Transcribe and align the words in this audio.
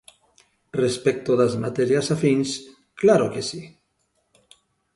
Respecto 0.83 1.31
das 1.41 1.53
materias 1.65 2.07
afíns, 2.15 2.49
¡claro 3.01 3.27
que 3.33 3.41
si! 3.49 3.61